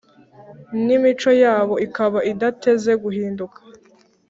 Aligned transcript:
n’imico 0.85 1.31
yabo 1.43 1.75
ikaba 1.85 2.19
idateze 2.31 2.91
guhinduka, 3.03 3.59